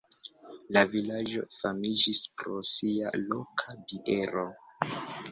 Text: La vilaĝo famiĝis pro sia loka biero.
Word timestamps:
La 0.75 0.81
vilaĝo 0.93 1.43
famiĝis 1.57 2.21
pro 2.41 2.61
sia 2.69 3.11
loka 3.33 3.75
biero. 3.91 4.47